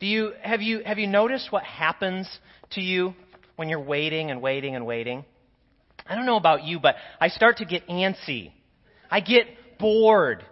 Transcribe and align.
Do 0.00 0.06
you 0.06 0.32
have 0.42 0.62
you 0.62 0.82
have 0.84 0.98
you 0.98 1.06
noticed 1.06 1.50
what 1.50 1.64
happens 1.64 2.28
to 2.70 2.80
you 2.80 3.14
when 3.56 3.68
you're 3.68 3.80
waiting 3.80 4.30
and 4.30 4.40
waiting 4.40 4.76
and 4.76 4.86
waiting? 4.86 5.24
I 6.06 6.14
don't 6.14 6.26
know 6.26 6.36
about 6.36 6.64
you, 6.64 6.78
but 6.78 6.96
I 7.20 7.28
start 7.28 7.58
to 7.58 7.64
get 7.64 7.86
antsy. 7.88 8.52
I 9.10 9.20
get 9.20 9.46
bored. 9.78 10.44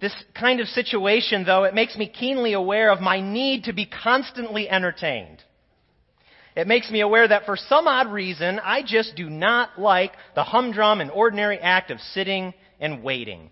This 0.00 0.14
kind 0.38 0.60
of 0.60 0.68
situation, 0.68 1.44
though, 1.44 1.64
it 1.64 1.74
makes 1.74 1.96
me 1.96 2.08
keenly 2.08 2.52
aware 2.52 2.90
of 2.92 3.00
my 3.00 3.20
need 3.20 3.64
to 3.64 3.72
be 3.72 3.86
constantly 3.86 4.68
entertained. 4.68 5.42
It 6.54 6.66
makes 6.66 6.90
me 6.90 7.00
aware 7.00 7.26
that 7.26 7.46
for 7.46 7.56
some 7.56 7.88
odd 7.88 8.12
reason, 8.12 8.60
I 8.62 8.82
just 8.84 9.16
do 9.16 9.28
not 9.28 9.80
like 9.80 10.12
the 10.34 10.44
humdrum 10.44 11.00
and 11.00 11.10
ordinary 11.10 11.58
act 11.58 11.90
of 11.90 11.98
sitting 12.00 12.54
and 12.78 13.02
waiting. 13.02 13.50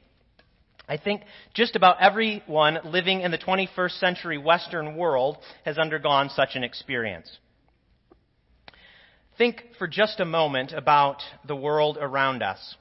I 0.93 0.98
think 0.98 1.22
just 1.54 1.74
about 1.74 2.02
everyone 2.02 2.79
living 2.84 3.22
in 3.22 3.30
the 3.30 3.38
21st 3.38 3.98
century 3.98 4.36
Western 4.36 4.95
world 4.95 5.38
has 5.64 5.79
undergone 5.79 6.29
such 6.29 6.50
an 6.54 6.64
experience. 6.64 7.30
Think 9.38 9.65
for 9.78 9.88
just 9.88 10.20
a 10.20 10.27
moment 10.27 10.74
about 10.77 11.23
the 11.48 11.56
world 11.56 11.96
around 11.98 12.42
us. 12.42 12.77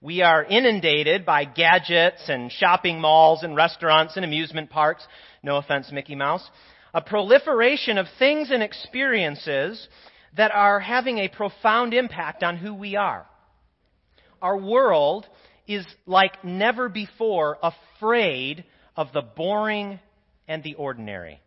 We 0.00 0.22
are 0.22 0.42
inundated 0.42 1.26
by 1.26 1.44
gadgets 1.44 2.30
and 2.30 2.50
shopping 2.50 2.98
malls 2.98 3.42
and 3.42 3.54
restaurants 3.54 4.16
and 4.16 4.24
amusement 4.24 4.70
parks. 4.70 5.06
No 5.42 5.58
offense, 5.58 5.92
Mickey 5.92 6.14
Mouse 6.14 6.48
a 6.94 7.02
proliferation 7.02 7.98
of 7.98 8.06
things 8.20 8.52
and 8.52 8.62
experiences 8.62 9.88
that 10.36 10.52
are 10.54 10.78
having 10.78 11.18
a 11.18 11.28
profound 11.28 11.92
impact 11.92 12.44
on 12.44 12.56
who 12.56 12.72
we 12.72 12.94
are. 12.94 13.26
Our 14.40 14.56
world 14.56 15.26
is 15.66 15.86
like 16.06 16.44
never 16.44 16.88
before 16.88 17.58
afraid 17.62 18.64
of 18.96 19.12
the 19.12 19.22
boring 19.22 19.98
and 20.46 20.62
the 20.62 20.74
ordinary. 20.74 21.40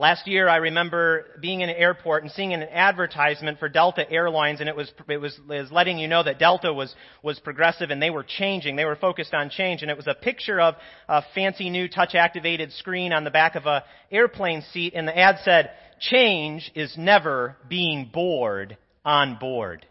Last 0.00 0.28
year, 0.28 0.48
I 0.48 0.58
remember 0.58 1.24
being 1.40 1.60
in 1.60 1.68
an 1.68 1.74
airport 1.74 2.22
and 2.22 2.30
seeing 2.30 2.54
an 2.54 2.62
advertisement 2.62 3.58
for 3.58 3.68
Delta 3.68 4.08
Airlines, 4.08 4.60
and 4.60 4.68
it 4.68 4.76
was, 4.76 4.88
it 5.08 5.16
was, 5.16 5.36
it 5.50 5.60
was 5.60 5.72
letting 5.72 5.98
you 5.98 6.06
know 6.06 6.22
that 6.22 6.38
Delta 6.38 6.72
was, 6.72 6.94
was 7.20 7.40
progressive 7.40 7.90
and 7.90 8.00
they 8.00 8.10
were 8.10 8.22
changing. 8.22 8.76
They 8.76 8.84
were 8.84 8.94
focused 8.94 9.34
on 9.34 9.50
change, 9.50 9.82
and 9.82 9.90
it 9.90 9.96
was 9.96 10.06
a 10.06 10.14
picture 10.14 10.60
of 10.60 10.76
a 11.08 11.24
fancy 11.34 11.68
new 11.68 11.88
touch-activated 11.88 12.72
screen 12.74 13.12
on 13.12 13.24
the 13.24 13.32
back 13.32 13.56
of 13.56 13.66
a 13.66 13.82
airplane 14.12 14.62
seat, 14.72 14.92
and 14.94 15.08
the 15.08 15.18
ad 15.18 15.38
said, 15.42 15.72
"Change 15.98 16.70
is 16.76 16.96
never 16.96 17.56
being 17.68 18.08
bored 18.12 18.76
on 19.04 19.36
board." 19.40 19.84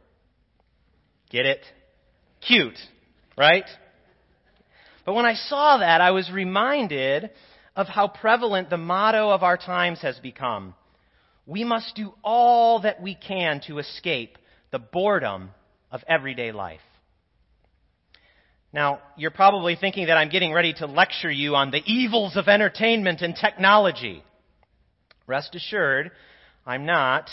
Get 1.30 1.46
it? 1.46 1.66
Cute, 2.46 2.78
right? 3.38 3.66
But 5.06 5.14
when 5.14 5.26
I 5.26 5.36
saw 5.36 5.78
that, 5.78 6.02
I 6.02 6.12
was 6.12 6.30
reminded 6.32 7.30
of 7.76 7.88
how 7.88 8.08
prevalent 8.08 8.70
the 8.70 8.78
motto 8.78 9.30
of 9.30 9.44
our 9.44 9.58
times 9.58 10.02
has 10.02 10.20
become. 10.20 10.74
We 11.46 11.64
must 11.64 11.96
do 11.96 12.14
all 12.24 12.82
that 12.82 13.02
we 13.02 13.16
can 13.16 13.62
to 13.68 13.80
escape 13.80 14.38
the 14.72 14.80
boredom 14.80 15.52
of 15.92 16.02
everyday 16.08 16.52
life. 16.52 16.82
Now, 18.74 19.00
you're 19.16 19.32
probably 19.32 19.78
thinking 19.80 20.08
that 20.08 20.18
I'm 20.18 20.30
getting 20.30 20.52
ready 20.54 20.74
to 20.74 20.88
lecture 20.88 21.32
you 21.32 21.56
on 21.56 21.72
the 21.72 21.82
evils 21.86 22.36
of 22.36 22.48
entertainment 22.48 23.22
and 23.22 23.34
technology. 23.36 24.24
Rest 25.26 25.56
assured, 25.56 26.12
I'm 26.66 26.86
not. 26.86 27.30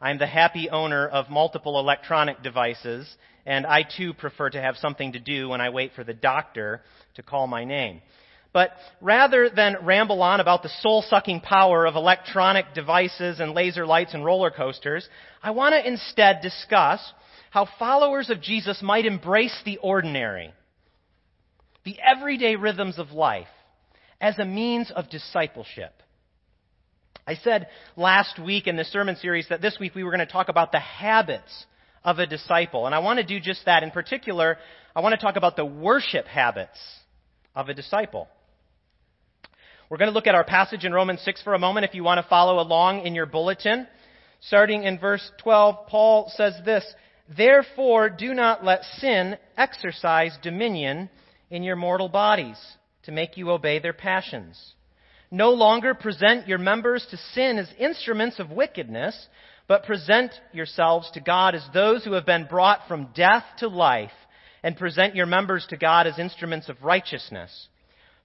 I'm 0.00 0.18
the 0.18 0.26
happy 0.26 0.70
owner 0.70 1.06
of 1.06 1.28
multiple 1.28 1.78
electronic 1.78 2.42
devices, 2.42 3.06
and 3.44 3.66
I 3.66 3.82
too 3.82 4.14
prefer 4.14 4.48
to 4.48 4.60
have 4.60 4.76
something 4.76 5.12
to 5.12 5.20
do 5.20 5.50
when 5.50 5.60
I 5.60 5.68
wait 5.68 5.92
for 5.94 6.04
the 6.04 6.14
doctor 6.14 6.80
to 7.16 7.22
call 7.22 7.46
my 7.46 7.64
name. 7.64 8.00
But 8.52 8.72
rather 9.00 9.50
than 9.50 9.76
ramble 9.82 10.22
on 10.22 10.40
about 10.40 10.62
the 10.62 10.72
soul 10.80 11.02
sucking 11.02 11.40
power 11.40 11.86
of 11.86 11.96
electronic 11.96 12.72
devices 12.74 13.40
and 13.40 13.52
laser 13.52 13.86
lights 13.86 14.14
and 14.14 14.24
roller 14.24 14.50
coasters, 14.50 15.06
I 15.42 15.50
want 15.50 15.74
to 15.74 15.86
instead 15.86 16.40
discuss 16.40 17.00
how 17.50 17.68
followers 17.78 18.30
of 18.30 18.40
Jesus 18.40 18.80
might 18.82 19.06
embrace 19.06 19.56
the 19.64 19.76
ordinary, 19.78 20.52
the 21.84 21.98
everyday 22.00 22.56
rhythms 22.56 22.98
of 22.98 23.12
life, 23.12 23.48
as 24.20 24.38
a 24.38 24.44
means 24.44 24.90
of 24.90 25.10
discipleship. 25.10 25.92
I 27.26 27.34
said 27.34 27.68
last 27.96 28.38
week 28.38 28.66
in 28.66 28.76
the 28.76 28.84
sermon 28.84 29.16
series 29.16 29.48
that 29.48 29.60
this 29.60 29.78
week 29.78 29.94
we 29.94 30.04
were 30.04 30.10
going 30.10 30.26
to 30.26 30.32
talk 30.32 30.48
about 30.48 30.72
the 30.72 30.80
habits 30.80 31.66
of 32.04 32.18
a 32.18 32.26
disciple. 32.26 32.86
And 32.86 32.94
I 32.94 33.00
want 33.00 33.18
to 33.18 33.24
do 33.24 33.40
just 33.40 33.64
that. 33.66 33.82
In 33.82 33.90
particular, 33.90 34.56
I 34.94 35.00
want 35.00 35.14
to 35.14 35.20
talk 35.20 35.36
about 35.36 35.56
the 35.56 35.64
worship 35.64 36.26
habits 36.26 36.78
of 37.54 37.68
a 37.68 37.74
disciple. 37.74 38.28
We're 39.88 39.98
going 39.98 40.08
to 40.10 40.14
look 40.14 40.26
at 40.26 40.34
our 40.34 40.44
passage 40.44 40.84
in 40.84 40.92
Romans 40.92 41.20
6 41.22 41.42
for 41.42 41.54
a 41.54 41.58
moment 41.58 41.84
if 41.84 41.94
you 41.94 42.04
want 42.04 42.22
to 42.22 42.28
follow 42.28 42.60
along 42.60 43.06
in 43.06 43.14
your 43.14 43.26
bulletin. 43.26 43.86
Starting 44.40 44.84
in 44.84 44.98
verse 44.98 45.30
12, 45.42 45.86
Paul 45.88 46.32
says 46.34 46.54
this, 46.64 46.84
Therefore 47.36 48.08
do 48.08 48.32
not 48.32 48.64
let 48.64 48.84
sin 48.98 49.36
exercise 49.56 50.36
dominion 50.42 51.10
in 51.50 51.62
your 51.62 51.76
mortal 51.76 52.08
bodies 52.08 52.58
to 53.02 53.12
make 53.12 53.36
you 53.36 53.50
obey 53.50 53.78
their 53.78 53.92
passions. 53.92 54.74
No 55.30 55.50
longer 55.50 55.94
present 55.94 56.48
your 56.48 56.58
members 56.58 57.06
to 57.10 57.16
sin 57.34 57.58
as 57.58 57.72
instruments 57.78 58.38
of 58.38 58.50
wickedness, 58.50 59.28
but 59.68 59.84
present 59.84 60.32
yourselves 60.52 61.10
to 61.12 61.20
God 61.20 61.54
as 61.54 61.64
those 61.72 62.04
who 62.04 62.12
have 62.14 62.26
been 62.26 62.46
brought 62.50 62.88
from 62.88 63.10
death 63.14 63.44
to 63.58 63.68
life, 63.68 64.10
and 64.62 64.76
present 64.76 65.14
your 65.14 65.26
members 65.26 65.64
to 65.70 65.76
God 65.76 66.06
as 66.06 66.18
instruments 66.18 66.68
of 66.68 66.82
righteousness. 66.82 67.68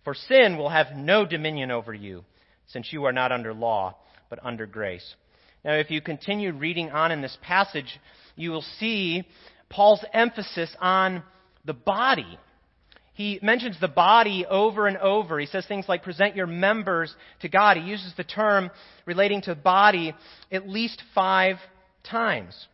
For 0.03 0.13
sin 0.13 0.57
will 0.57 0.69
have 0.69 0.95
no 0.95 1.25
dominion 1.25 1.71
over 1.71 1.93
you, 1.93 2.25
since 2.67 2.91
you 2.91 3.05
are 3.05 3.13
not 3.13 3.31
under 3.31 3.53
law, 3.53 3.95
but 4.29 4.39
under 4.43 4.65
grace. 4.65 5.15
Now, 5.63 5.73
if 5.73 5.91
you 5.91 6.01
continue 6.01 6.51
reading 6.51 6.89
on 6.89 7.11
in 7.11 7.21
this 7.21 7.37
passage, 7.41 7.99
you 8.35 8.51
will 8.51 8.65
see 8.79 9.23
Paul's 9.69 10.03
emphasis 10.13 10.75
on 10.79 11.23
the 11.63 11.73
body. 11.73 12.37
He 13.15 13.39
mentions 13.41 13.79
the 13.79 13.87
body 13.87 14.45
over 14.45 14.87
and 14.87 14.97
over. 14.97 15.39
He 15.39 15.45
says 15.45 15.65
things 15.65 15.85
like 15.87 16.03
present 16.03 16.35
your 16.35 16.47
members 16.47 17.15
to 17.41 17.49
God. 17.49 17.77
He 17.77 17.83
uses 17.83 18.13
the 18.15 18.25
term 18.25 18.69
relating 19.05 19.41
to 19.43 19.55
body 19.55 20.13
at 20.51 20.67
least 20.67 21.01
five 21.15 21.55
times. 22.03 22.67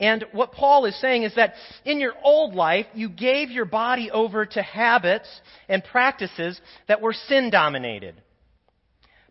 And 0.00 0.24
what 0.32 0.52
Paul 0.52 0.86
is 0.86 0.98
saying 0.98 1.24
is 1.24 1.34
that 1.36 1.54
in 1.84 2.00
your 2.00 2.14
old 2.22 2.54
life, 2.54 2.86
you 2.94 3.10
gave 3.10 3.50
your 3.50 3.66
body 3.66 4.10
over 4.10 4.46
to 4.46 4.62
habits 4.62 5.28
and 5.68 5.84
practices 5.84 6.58
that 6.88 7.02
were 7.02 7.14
sin 7.14 7.50
dominated. 7.50 8.14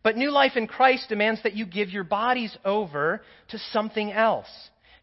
But 0.04 0.16
new 0.16 0.30
life 0.30 0.56
in 0.56 0.68
Christ 0.68 1.10
demands 1.10 1.42
that 1.42 1.56
you 1.56 1.66
give 1.66 1.90
your 1.90 2.04
bodies 2.04 2.56
over 2.64 3.24
to 3.50 3.58
something 3.72 4.12
else, 4.12 4.48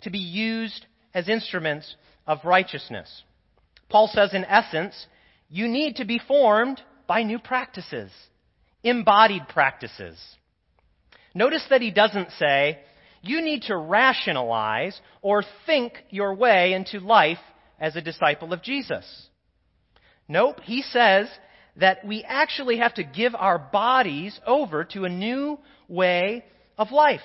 to 0.03 0.11
be 0.11 0.19
used 0.19 0.87
as 1.15 1.29
instruments 1.29 1.97
of 2.29 2.39
righteousness. 2.45 3.23
Paul 3.93 4.09
says, 4.09 4.33
in 4.33 4.47
essence, 4.47 5.07
you 5.51 5.69
need 5.69 5.97
to 5.97 6.07
be 6.07 6.19
formed 6.19 6.81
by 7.07 7.23
new 7.23 7.39
practices, 7.39 8.11
embodied 8.83 9.49
practices. 9.49 10.19
Notice 11.35 11.67
that 11.69 11.83
he 11.83 11.91
doesn't 11.91 12.31
say, 12.39 12.79
you 13.21 13.43
need 13.43 13.65
to 13.65 13.77
rationalize 13.77 14.99
or 15.21 15.45
think 15.67 15.93
your 16.09 16.35
way 16.35 16.73
into 16.73 17.01
life 17.01 17.39
as 17.79 17.95
a 17.95 18.01
disciple 18.01 18.55
of 18.55 18.63
Jesus. 18.63 19.29
Nope, 20.27 20.61
he 20.63 20.81
says 20.81 21.29
that 21.77 22.05
we 22.07 22.25
actually 22.27 22.79
have 22.79 22.95
to 22.95 23.05
give 23.05 23.35
our 23.35 23.59
bodies 23.59 24.41
over 24.47 24.85
to 24.85 25.05
a 25.05 25.11
new 25.11 25.59
way 25.87 26.47
of 26.79 26.93
life. 26.93 27.21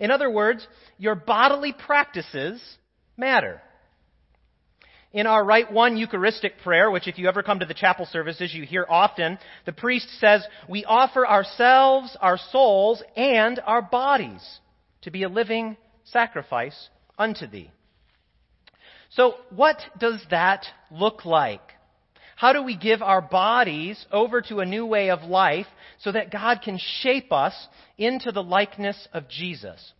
In 0.00 0.10
other 0.10 0.30
words, 0.30 0.66
your 0.96 1.14
bodily 1.14 1.74
practices 1.74 2.60
matter. 3.18 3.60
In 5.12 5.26
our 5.26 5.44
Rite 5.44 5.70
One 5.70 5.98
Eucharistic 5.98 6.58
prayer, 6.62 6.90
which 6.90 7.06
if 7.06 7.18
you 7.18 7.28
ever 7.28 7.42
come 7.42 7.58
to 7.58 7.66
the 7.66 7.74
chapel 7.74 8.06
services, 8.06 8.54
you 8.54 8.64
hear 8.64 8.86
often, 8.88 9.38
the 9.66 9.72
priest 9.72 10.08
says, 10.18 10.42
we 10.68 10.86
offer 10.86 11.26
ourselves, 11.26 12.16
our 12.20 12.38
souls, 12.38 13.02
and 13.14 13.60
our 13.66 13.82
bodies 13.82 14.60
to 15.02 15.10
be 15.10 15.24
a 15.24 15.28
living 15.28 15.76
sacrifice 16.04 16.88
unto 17.18 17.46
thee. 17.46 17.70
So, 19.10 19.34
what 19.50 19.76
does 19.98 20.24
that 20.30 20.64
look 20.90 21.26
like? 21.26 21.60
How 22.36 22.54
do 22.54 22.62
we 22.62 22.76
give 22.76 23.02
our 23.02 23.20
bodies 23.20 24.04
over 24.10 24.40
to 24.42 24.60
a 24.60 24.66
new 24.66 24.86
way 24.86 25.10
of 25.10 25.22
life 25.22 25.66
so 25.98 26.10
that 26.10 26.32
God 26.32 26.60
can 26.64 26.78
shape 26.78 27.30
us 27.30 27.54
into 27.98 28.32
the 28.32 28.42
likeness 28.42 29.06
of 29.12 29.28
Jesus? 29.28 29.92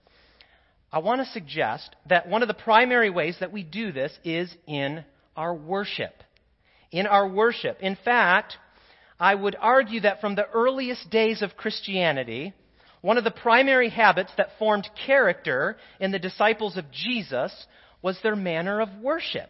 I 0.93 0.99
want 0.99 1.23
to 1.25 1.33
suggest 1.33 1.97
that 2.09 2.29
one 2.29 2.43
of 2.43 2.49
the 2.49 2.55
primary 2.55 3.09
ways 3.09 3.37
that 3.41 3.50
we 3.50 3.62
do 3.62 3.93
this 3.93 4.12
is 4.25 4.55
in 4.67 5.05
our 5.35 5.55
worship. 5.55 6.12
In 6.91 7.06
our 7.06 7.27
worship. 7.27 7.79
In 7.81 7.97
fact, 8.05 8.59
I 9.19 9.35
would 9.35 9.56
argue 9.59 10.00
that 10.00 10.21
from 10.21 10.35
the 10.35 10.49
earliest 10.53 11.09
days 11.09 11.41
of 11.41 11.56
Christianity, 11.56 12.53
one 13.00 13.17
of 13.17 13.25
the 13.25 13.31
primary 13.31 13.89
habits 13.89 14.33
that 14.37 14.59
formed 14.59 14.89
character 15.06 15.79
in 15.99 16.11
the 16.11 16.19
disciples 16.19 16.77
of 16.77 16.91
Jesus 16.91 17.53
was 18.03 18.19
their 18.23 18.37
manner 18.37 18.83
of 18.83 18.89
worship. 19.00 19.49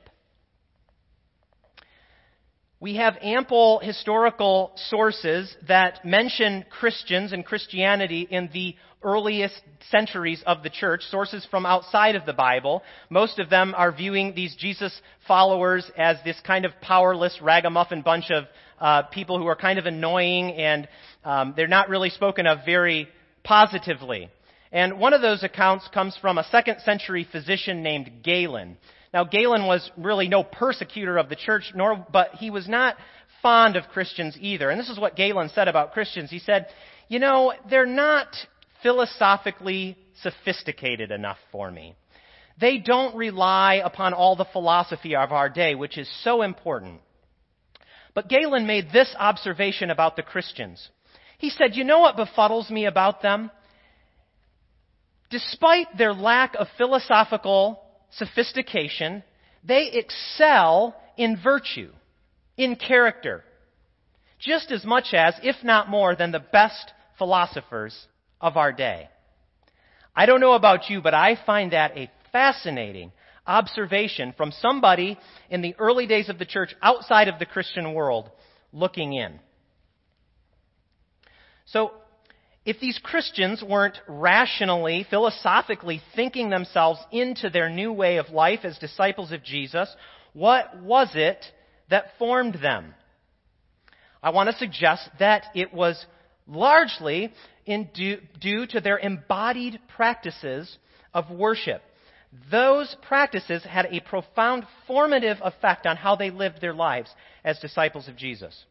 We 2.79 2.97
have 2.97 3.17
ample 3.21 3.81
historical 3.81 4.73
sources 4.89 5.57
that 5.69 6.05
mention 6.05 6.65
Christians 6.69 7.33
and 7.33 7.45
Christianity 7.45 8.27
in 8.29 8.51
the 8.53 8.77
earliest 9.03 9.61
centuries 9.91 10.43
of 10.47 10.63
the 10.63 10.71
church, 10.71 11.03
sources 11.11 11.47
from 11.51 11.67
outside 11.67 12.15
of 12.15 12.27
the 12.27 12.33
Bible. 12.33 12.83
Most 13.11 13.39
of 13.39 13.51
them 13.51 13.75
are 13.77 13.93
viewing 13.93 14.35
these 14.35 14.55
Jesus 14.57 14.93
followers 15.27 15.91
as 15.97 16.17
this 16.25 16.41
kind 16.47 16.65
of 16.65 16.73
powerless 16.81 17.39
ragamuffin 17.43 18.03
bunch 18.03 18.31
of 18.31 18.45
uh, 18.81 19.03
people 19.03 19.39
who 19.39 19.47
are 19.47 19.57
kind 19.57 19.79
of 19.79 19.87
annoying 19.87 20.53
and 20.53 20.89
um, 21.25 21.55
they're 21.57 21.69
not 21.69 21.89
really 21.89 22.11
spoken 22.11 22.47
of 22.47 22.59
very 22.65 23.09
positively. 23.45 24.29
And 24.73 24.99
one 24.99 25.13
of 25.13 25.21
those 25.21 25.43
accounts 25.43 25.87
comes 25.93 26.17
from 26.21 26.39
a 26.39 26.45
second 26.45 26.81
century 26.81 27.27
physician 27.31 27.83
named 27.83 28.11
Galen. 28.23 28.79
Now, 29.13 29.25
Galen 29.25 29.67
was 29.67 29.91
really 29.99 30.29
no 30.29 30.43
persecutor 30.43 31.19
of 31.19 31.29
the 31.29 31.37
church, 31.37 31.73
nor, 31.75 32.07
but 32.11 32.31
he 32.37 32.51
was 32.51 32.67
not 32.67 32.97
fond 33.43 33.77
of 33.77 33.85
Christians 33.89 34.37
either. 34.41 34.71
And 34.71 34.81
this 34.81 34.89
is 34.89 34.99
what 34.99 35.17
Galen 35.17 35.51
said 35.51 35.69
about 35.69 35.93
Christians. 35.93 36.31
He 36.31 36.39
said, 36.39 36.69
you 37.09 37.19
know, 37.19 37.53
they're 37.69 37.85
not 37.85 38.29
philosophically 38.83 39.97
sophisticated 40.23 41.11
enough 41.11 41.39
for 41.51 41.71
me. 41.71 41.95
They 42.61 42.79
don't 42.79 43.17
rely 43.17 43.83
upon 43.85 44.13
all 44.13 44.37
the 44.37 44.45
philosophy 44.45 45.17
of 45.17 45.33
our 45.33 45.49
day, 45.49 45.75
which 45.75 45.97
is 45.97 46.09
so 46.23 46.43
important. 46.43 47.01
But 48.15 48.29
Galen 48.29 48.67
made 48.67 48.93
this 48.93 49.15
observation 49.19 49.91
about 49.91 50.17
the 50.17 50.23
Christians. 50.23 50.87
He 51.39 51.51
said, 51.51 51.75
You 51.75 51.85
know 51.85 52.01
what 52.01 52.17
befuddles 52.17 52.71
me 52.71 52.85
about 52.85 53.23
them? 53.23 53.51
Despite 55.31 55.97
their 55.97 56.13
lack 56.13 56.55
of 56.59 56.67
philosophical 56.77 57.83
sophistication, 58.11 59.23
they 59.65 59.91
excel 59.93 60.95
in 61.17 61.39
virtue, 61.43 61.91
in 62.59 62.77
character, 62.77 63.45
just 64.39 64.71
as 64.71 64.85
much 64.85 65.15
as, 65.15 65.35
if 65.43 65.57
not 65.65 65.89
more, 65.89 66.15
than 66.15 66.33
the 66.33 66.41
best 66.41 66.93
philosophers 67.17 68.07
of 68.43 68.57
our 68.57 68.73
day. 68.73 69.09
I 70.15 70.27
don't 70.27 70.41
know 70.41 70.53
about 70.53 70.91
you, 70.91 71.01
but 71.01 71.15
I 71.15 71.39
find 71.47 71.73
that 71.73 71.97
a 71.97 72.11
fascinating 72.33 73.13
observation 73.47 74.35
from 74.37 74.53
somebody 74.53 75.19
in 75.49 75.63
the 75.63 75.75
early 75.79 76.07
days 76.07 76.29
of 76.29 76.39
the 76.39 76.45
church 76.45 76.75
outside 76.83 77.29
of 77.29 77.39
the 77.39 77.47
Christian 77.47 77.95
world 77.95 78.31
looking 78.73 79.15
in. 79.15 79.39
So, 81.67 81.93
if 82.65 82.79
these 82.79 83.01
Christians 83.03 83.63
weren't 83.67 83.99
rationally, 84.07 85.05
philosophically 85.09 86.01
thinking 86.15 86.51
themselves 86.51 87.01
into 87.11 87.51
their 87.51 87.69
new 87.69 87.93
way 87.93 88.19
of 88.19 88.31
life 88.31 88.61
as 88.63 88.79
disciples 88.79 89.33
of 89.33 89.43
Jesus, 89.43 89.89
what 90.33 90.81
was 90.81 91.11
it 91.15 91.45
that 91.91 92.07
formed 92.19 92.55
them? 92.63 92.95
I 94.23 94.31
want 94.31 94.49
to 94.51 94.57
suggest 94.57 95.09
that 95.19 95.47
it 95.55 95.75
was 95.75 96.05
largely 96.47 97.33
due, 97.67 98.19
due 98.41 98.67
to 98.67 98.81
their 98.81 98.99
embodied 98.99 99.81
practices 99.95 100.79
of 101.15 101.31
worship. 101.31 101.83
Those 102.51 102.97
practices 103.03 103.63
had 103.63 103.87
a 103.87 104.01
profound 104.01 104.65
formative 104.87 105.39
effect 105.43 105.87
on 105.87 105.97
how 105.97 106.17
they 106.17 106.31
lived 106.31 106.61
their 106.61 106.75
lives 106.75 107.11
as 107.45 107.59
disciples 107.59 108.09
of 108.09 108.17
Jesus. 108.17 108.65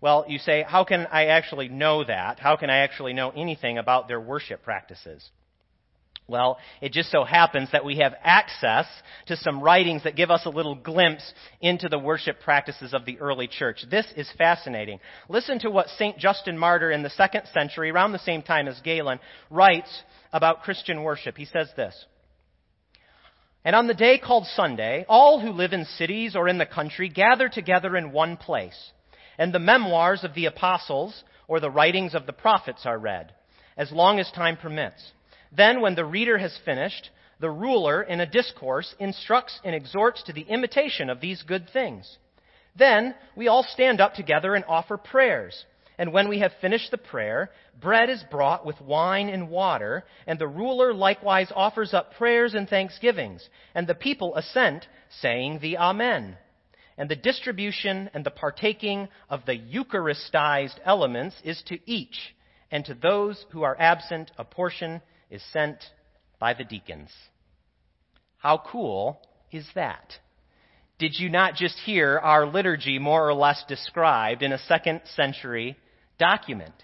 Well, 0.00 0.24
you 0.28 0.38
say, 0.38 0.64
how 0.66 0.84
can 0.84 1.06
I 1.06 1.26
actually 1.26 1.68
know 1.68 2.04
that? 2.04 2.38
How 2.38 2.56
can 2.56 2.68
I 2.68 2.78
actually 2.78 3.12
know 3.12 3.30
anything 3.30 3.78
about 3.78 4.08
their 4.08 4.20
worship 4.20 4.62
practices? 4.62 5.30
Well, 6.28 6.58
it 6.80 6.92
just 6.92 7.12
so 7.12 7.22
happens 7.22 7.70
that 7.70 7.84
we 7.84 7.98
have 7.98 8.14
access 8.20 8.86
to 9.26 9.36
some 9.36 9.62
writings 9.62 10.02
that 10.02 10.16
give 10.16 10.30
us 10.30 10.44
a 10.44 10.50
little 10.50 10.74
glimpse 10.74 11.32
into 11.60 11.88
the 11.88 12.00
worship 12.00 12.40
practices 12.40 12.92
of 12.94 13.04
the 13.04 13.20
early 13.20 13.46
church. 13.46 13.84
This 13.88 14.06
is 14.16 14.28
fascinating. 14.36 14.98
Listen 15.28 15.60
to 15.60 15.70
what 15.70 15.88
St. 15.90 16.18
Justin 16.18 16.58
Martyr 16.58 16.90
in 16.90 17.04
the 17.04 17.10
second 17.10 17.42
century, 17.54 17.90
around 17.90 18.10
the 18.10 18.18
same 18.18 18.42
time 18.42 18.66
as 18.66 18.80
Galen, 18.80 19.20
writes 19.50 20.02
about 20.32 20.62
Christian 20.62 21.04
worship. 21.04 21.36
He 21.36 21.44
says 21.44 21.68
this. 21.76 22.06
And 23.64 23.76
on 23.76 23.86
the 23.86 23.94
day 23.94 24.18
called 24.18 24.46
Sunday, 24.46 25.04
all 25.08 25.40
who 25.40 25.50
live 25.50 25.72
in 25.72 25.84
cities 25.84 26.34
or 26.34 26.48
in 26.48 26.58
the 26.58 26.66
country 26.66 27.08
gather 27.08 27.48
together 27.48 27.96
in 27.96 28.10
one 28.10 28.36
place, 28.36 28.92
and 29.38 29.52
the 29.52 29.60
memoirs 29.60 30.24
of 30.24 30.34
the 30.34 30.46
apostles 30.46 31.22
or 31.46 31.60
the 31.60 31.70
writings 31.70 32.14
of 32.14 32.26
the 32.26 32.32
prophets 32.32 32.82
are 32.84 32.98
read, 32.98 33.32
as 33.76 33.92
long 33.92 34.18
as 34.18 34.30
time 34.32 34.56
permits. 34.56 35.12
Then, 35.52 35.80
when 35.80 35.94
the 35.94 36.04
reader 36.04 36.38
has 36.38 36.56
finished, 36.64 37.10
the 37.38 37.50
ruler, 37.50 38.02
in 38.02 38.20
a 38.20 38.26
discourse, 38.26 38.94
instructs 38.98 39.60
and 39.64 39.74
exhorts 39.74 40.22
to 40.24 40.32
the 40.32 40.42
imitation 40.42 41.10
of 41.10 41.20
these 41.20 41.42
good 41.42 41.68
things. 41.72 42.18
Then 42.76 43.14
we 43.36 43.48
all 43.48 43.62
stand 43.62 44.00
up 44.00 44.14
together 44.14 44.54
and 44.54 44.64
offer 44.66 44.96
prayers. 44.96 45.64
And 45.98 46.12
when 46.12 46.28
we 46.28 46.40
have 46.40 46.52
finished 46.60 46.90
the 46.90 46.98
prayer, 46.98 47.50
bread 47.80 48.10
is 48.10 48.22
brought 48.30 48.66
with 48.66 48.80
wine 48.80 49.28
and 49.28 49.48
water, 49.48 50.04
and 50.26 50.38
the 50.38 50.46
ruler 50.46 50.92
likewise 50.92 51.50
offers 51.54 51.94
up 51.94 52.14
prayers 52.14 52.54
and 52.54 52.68
thanksgivings, 52.68 53.48
and 53.74 53.86
the 53.86 53.94
people 53.94 54.36
assent, 54.36 54.86
saying 55.20 55.60
the 55.60 55.78
Amen. 55.78 56.36
And 56.98 57.08
the 57.08 57.16
distribution 57.16 58.10
and 58.12 58.24
the 58.24 58.30
partaking 58.30 59.08
of 59.30 59.44
the 59.46 59.56
Eucharistized 59.56 60.78
elements 60.84 61.36
is 61.44 61.62
to 61.66 61.78
each, 61.90 62.34
and 62.70 62.84
to 62.84 62.94
those 62.94 63.44
who 63.50 63.62
are 63.62 63.76
absent 63.78 64.30
a 64.38 64.44
portion 64.44 65.00
is 65.30 65.42
sent 65.52 65.78
by 66.38 66.54
the 66.54 66.64
deacons. 66.64 67.10
How 68.38 68.58
cool 68.58 69.20
is 69.50 69.66
that? 69.74 70.14
Did 70.98 71.18
you 71.18 71.28
not 71.28 71.54
just 71.54 71.78
hear 71.78 72.18
our 72.18 72.46
liturgy 72.46 72.98
more 72.98 73.28
or 73.28 73.34
less 73.34 73.62
described 73.68 74.42
in 74.42 74.52
a 74.52 74.58
second 74.58 75.02
century 75.14 75.76
document? 76.18 76.74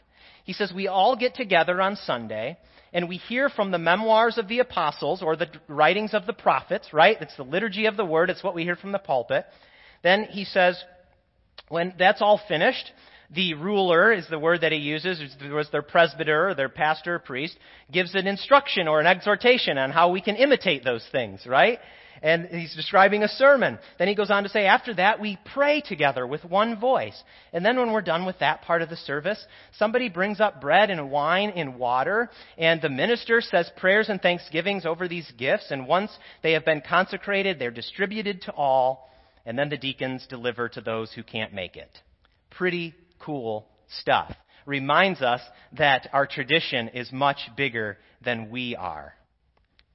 He 0.44 0.52
says 0.52 0.72
we 0.74 0.88
all 0.88 1.16
get 1.16 1.34
together 1.34 1.80
on 1.80 1.96
Sunday 1.96 2.58
and 2.92 3.08
we 3.08 3.16
hear 3.16 3.48
from 3.48 3.70
the 3.70 3.78
memoirs 3.78 4.36
of 4.36 4.48
the 4.48 4.58
apostles 4.58 5.22
or 5.22 5.34
the 5.34 5.48
writings 5.66 6.12
of 6.12 6.26
the 6.26 6.32
prophets, 6.32 6.92
right? 6.92 7.16
It's 7.20 7.36
the 7.36 7.42
liturgy 7.42 7.86
of 7.86 7.96
the 7.96 8.04
word. 8.04 8.28
It's 8.28 8.44
what 8.44 8.54
we 8.54 8.64
hear 8.64 8.76
from 8.76 8.92
the 8.92 8.98
pulpit. 8.98 9.46
Then 10.02 10.24
he 10.24 10.44
says, 10.44 10.82
when 11.68 11.94
that's 11.98 12.20
all 12.20 12.40
finished, 12.48 12.92
the 13.34 13.54
ruler 13.54 14.12
is 14.12 14.26
the 14.28 14.38
word 14.38 14.60
that 14.60 14.72
he 14.72 14.78
uses, 14.78 15.20
was 15.50 15.68
their 15.70 15.82
presbyter 15.82 16.50
or 16.50 16.54
their 16.54 16.68
pastor 16.68 17.14
or 17.14 17.18
priest, 17.18 17.56
gives 17.90 18.14
an 18.14 18.26
instruction 18.26 18.88
or 18.88 19.00
an 19.00 19.06
exhortation 19.06 19.78
on 19.78 19.90
how 19.90 20.10
we 20.10 20.20
can 20.20 20.36
imitate 20.36 20.84
those 20.84 21.06
things, 21.12 21.46
right? 21.46 21.78
And 22.22 22.46
he's 22.46 22.76
describing 22.76 23.24
a 23.24 23.28
sermon. 23.28 23.78
Then 23.98 24.06
he 24.06 24.14
goes 24.14 24.30
on 24.30 24.44
to 24.44 24.48
say, 24.48 24.66
after 24.66 24.94
that, 24.94 25.18
we 25.18 25.38
pray 25.54 25.80
together 25.80 26.26
with 26.26 26.44
one 26.44 26.78
voice. 26.78 27.20
And 27.52 27.64
then 27.64 27.76
when 27.78 27.90
we're 27.90 28.02
done 28.02 28.26
with 28.26 28.38
that 28.38 28.62
part 28.62 28.82
of 28.82 28.90
the 28.90 28.96
service, 28.96 29.44
somebody 29.78 30.08
brings 30.08 30.38
up 30.38 30.60
bread 30.60 30.90
and 30.90 31.10
wine 31.10 31.50
and 31.56 31.76
water, 31.76 32.30
and 32.58 32.80
the 32.80 32.90
minister 32.90 33.40
says 33.40 33.70
prayers 33.76 34.08
and 34.08 34.20
thanksgivings 34.20 34.86
over 34.86 35.08
these 35.08 35.32
gifts, 35.36 35.70
and 35.70 35.88
once 35.88 36.16
they 36.42 36.52
have 36.52 36.64
been 36.64 36.82
consecrated, 36.86 37.58
they're 37.58 37.70
distributed 37.70 38.42
to 38.42 38.52
all, 38.52 39.10
and 39.46 39.58
then 39.58 39.70
the 39.70 39.78
deacons 39.78 40.26
deliver 40.28 40.68
to 40.68 40.80
those 40.80 41.12
who 41.12 41.22
can't 41.22 41.54
make 41.54 41.76
it. 41.76 41.98
Pretty 42.50 42.94
cool 43.24 43.68
stuff. 44.00 44.32
Reminds 44.66 45.22
us 45.22 45.40
that 45.76 46.08
our 46.12 46.26
tradition 46.26 46.88
is 46.88 47.10
much 47.10 47.38
bigger 47.56 47.98
than 48.24 48.50
we 48.50 48.76
are. 48.76 49.14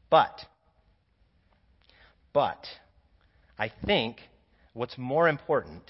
But, 0.10 0.42
but, 2.34 2.66
I 3.58 3.72
think 3.86 4.18
what's 4.74 4.98
more 4.98 5.28
important 5.28 5.84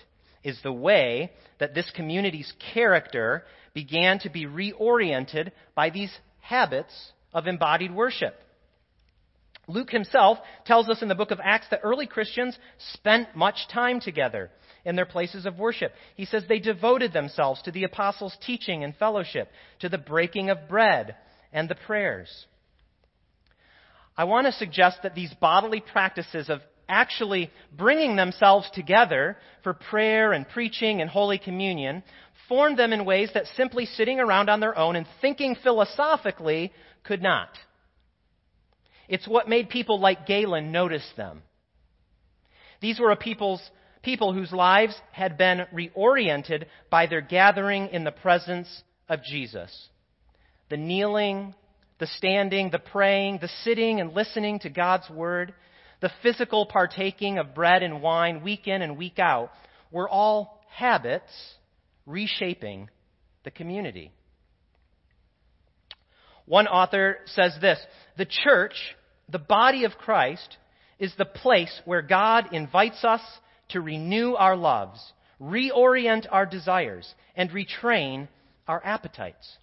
is 0.43 0.59
the 0.63 0.71
way 0.71 1.31
that 1.59 1.73
this 1.73 1.91
community's 1.95 2.51
character 2.73 3.43
began 3.73 4.19
to 4.19 4.29
be 4.29 4.45
reoriented 4.45 5.51
by 5.75 5.89
these 5.89 6.15
habits 6.39 7.11
of 7.33 7.47
embodied 7.47 7.93
worship. 7.93 8.35
Luke 9.67 9.91
himself 9.91 10.37
tells 10.65 10.89
us 10.89 11.01
in 11.01 11.09
the 11.09 11.15
book 11.15 11.31
of 11.31 11.41
Acts 11.43 11.67
that 11.71 11.81
early 11.83 12.07
Christians 12.07 12.57
spent 12.93 13.35
much 13.35 13.67
time 13.71 13.99
together 13.99 14.49
in 14.85 14.95
their 14.95 15.05
places 15.05 15.45
of 15.45 15.59
worship. 15.59 15.91
He 16.15 16.25
says 16.25 16.43
they 16.47 16.59
devoted 16.59 17.11
themselves 17.11 17.61
to 17.63 17.71
the 17.71 17.83
apostles' 17.83 18.37
teaching 18.45 18.85
and 18.85 18.95
fellowship, 18.95 19.51
to 19.79 19.89
the 19.89 19.97
breaking 19.97 20.49
of 20.49 20.69
bread 20.69 21.15
and 21.51 21.67
the 21.67 21.75
prayers. 21.75 22.45
I 24.15 24.23
want 24.23 24.47
to 24.47 24.53
suggest 24.53 25.03
that 25.03 25.15
these 25.15 25.33
bodily 25.33 25.81
practices 25.81 26.49
of 26.49 26.61
actually 26.89 27.51
bringing 27.75 28.15
themselves 28.15 28.69
together 28.71 29.37
for 29.63 29.73
prayer 29.73 30.31
and 30.31 30.47
preaching 30.47 31.01
and 31.01 31.09
Holy 31.09 31.37
Communion 31.37 32.01
formed 32.47 32.79
them 32.79 32.93
in 32.93 33.03
ways 33.03 33.29
that 33.33 33.45
simply 33.57 33.85
sitting 33.85 34.21
around 34.21 34.49
on 34.49 34.61
their 34.61 34.77
own 34.77 34.95
and 34.95 35.05
thinking 35.19 35.55
philosophically 35.61 36.71
could 37.03 37.21
not. 37.21 37.49
It's 39.07 39.27
what 39.27 39.49
made 39.49 39.69
people 39.69 39.99
like 39.99 40.27
Galen 40.27 40.71
notice 40.71 41.07
them. 41.15 41.43
These 42.81 42.99
were 42.99 43.11
a 43.11 43.15
people's 43.15 43.61
people 44.03 44.33
whose 44.33 44.51
lives 44.51 44.95
had 45.11 45.37
been 45.37 45.65
reoriented 45.73 46.65
by 46.89 47.07
their 47.07 47.21
gathering 47.21 47.87
in 47.87 48.03
the 48.03 48.11
presence 48.11 48.83
of 49.09 49.23
Jesus. 49.23 49.89
The 50.69 50.77
kneeling, 50.77 51.55
the 51.99 52.07
standing, 52.07 52.69
the 52.69 52.79
praying, 52.79 53.39
the 53.41 53.49
sitting 53.63 53.99
and 53.99 54.13
listening 54.13 54.59
to 54.59 54.69
God's 54.69 55.09
word, 55.09 55.53
the 56.01 56.11
physical 56.21 56.65
partaking 56.65 57.37
of 57.37 57.55
bread 57.55 57.81
and 57.83 58.01
wine 58.01 58.43
week 58.43 58.67
in 58.67 58.81
and 58.81 58.97
week 58.97 59.19
out 59.19 59.51
were 59.91 60.07
all 60.07 60.61
habits 60.69 61.31
reshaping 62.05 62.89
the 63.43 63.51
community. 63.51 64.11
One 66.47 66.67
author 66.67 67.17
says 67.25 67.55
this 67.61 67.79
The 68.17 68.25
church, 68.25 68.73
the 69.29 69.37
body 69.39 69.83
of 69.83 69.97
Christ, 69.97 70.57
is 70.97 71.13
the 71.17 71.25
place 71.25 71.81
where 71.85 72.01
God 72.01 72.53
invites 72.53 73.03
us 73.03 73.21
to 73.69 73.81
renew 73.81 74.33
our 74.33 74.55
loves, 74.55 74.99
reorient 75.41 76.25
our 76.31 76.45
desires, 76.45 77.13
and 77.35 77.51
retrain 77.51 78.29
our 78.67 78.81
appetites. 78.83 79.57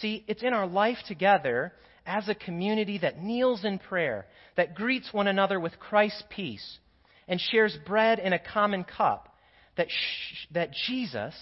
See, 0.00 0.24
it's 0.28 0.42
in 0.42 0.52
our 0.52 0.66
life 0.66 0.98
together 1.08 1.72
as 2.06 2.28
a 2.28 2.34
community 2.34 2.98
that 2.98 3.22
kneels 3.22 3.64
in 3.64 3.78
prayer, 3.78 4.26
that 4.56 4.74
greets 4.74 5.12
one 5.12 5.28
another 5.28 5.58
with 5.58 5.78
Christ's 5.78 6.22
peace, 6.30 6.78
and 7.26 7.40
shares 7.40 7.76
bread 7.86 8.18
in 8.18 8.32
a 8.32 8.38
common 8.38 8.84
cup, 8.84 9.34
that, 9.76 9.88
sh- 9.88 10.46
that 10.52 10.72
Jesus 10.86 11.34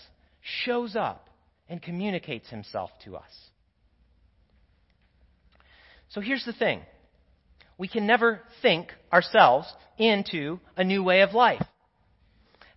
shows 0.65 0.95
up 0.95 1.29
and 1.69 1.83
communicates 1.83 2.49
himself 2.51 2.91
to 3.05 3.17
us. 3.17 3.50
So 6.11 6.21
here's 6.21 6.45
the 6.45 6.53
thing 6.53 6.83
we 7.79 7.89
can 7.89 8.07
never 8.07 8.43
think 8.63 8.93
ourselves 9.13 9.73
into 9.97 10.61
a 10.77 10.85
new 10.85 11.03
way 11.03 11.23
of 11.23 11.35
life. 11.35 11.65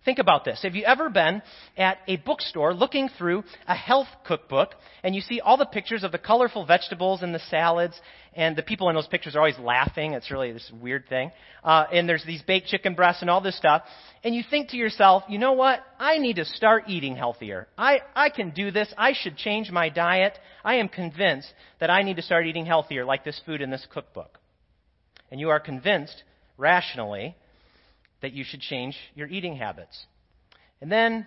Think 0.04 0.18
about 0.18 0.44
this. 0.44 0.60
Have 0.62 0.74
you 0.74 0.84
ever 0.84 1.08
been 1.08 1.40
at 1.78 1.96
a 2.06 2.16
bookstore 2.16 2.74
looking 2.74 3.08
through 3.16 3.42
a 3.66 3.74
health 3.74 4.08
cookbook 4.26 4.74
and 5.02 5.14
you 5.14 5.22
see 5.22 5.40
all 5.40 5.56
the 5.56 5.64
pictures 5.64 6.04
of 6.04 6.12
the 6.12 6.18
colorful 6.18 6.66
vegetables 6.66 7.22
and 7.22 7.34
the 7.34 7.40
salads 7.48 7.98
and 8.34 8.54
the 8.54 8.62
people 8.62 8.90
in 8.90 8.94
those 8.94 9.06
pictures 9.06 9.34
are 9.34 9.38
always 9.38 9.58
laughing. 9.58 10.12
It's 10.12 10.30
really 10.30 10.52
this 10.52 10.70
weird 10.78 11.08
thing. 11.08 11.32
Uh, 11.62 11.86
and 11.90 12.06
there's 12.06 12.24
these 12.24 12.42
baked 12.42 12.66
chicken 12.66 12.94
breasts 12.94 13.22
and 13.22 13.30
all 13.30 13.40
this 13.40 13.56
stuff. 13.56 13.82
And 14.22 14.34
you 14.34 14.42
think 14.48 14.70
to 14.70 14.76
yourself, 14.76 15.22
you 15.26 15.38
know 15.38 15.52
what? 15.52 15.80
I 15.98 16.18
need 16.18 16.36
to 16.36 16.44
start 16.44 16.84
eating 16.86 17.16
healthier. 17.16 17.66
I, 17.78 18.00
I 18.14 18.28
can 18.28 18.50
do 18.50 18.70
this. 18.70 18.92
I 18.98 19.14
should 19.14 19.38
change 19.38 19.70
my 19.70 19.88
diet. 19.88 20.38
I 20.62 20.76
am 20.76 20.88
convinced 20.88 21.48
that 21.80 21.88
I 21.88 22.02
need 22.02 22.16
to 22.16 22.22
start 22.22 22.46
eating 22.46 22.66
healthier 22.66 23.06
like 23.06 23.24
this 23.24 23.40
food 23.46 23.62
in 23.62 23.70
this 23.70 23.86
cookbook. 23.90 24.38
And 25.30 25.40
you 25.40 25.48
are 25.48 25.60
convinced 25.60 26.24
rationally 26.58 27.36
that 28.24 28.32
you 28.32 28.42
should 28.42 28.62
change 28.62 28.96
your 29.14 29.28
eating 29.28 29.54
habits. 29.54 30.06
And 30.80 30.90
then 30.90 31.26